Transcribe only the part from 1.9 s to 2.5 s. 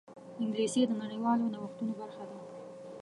برخه ده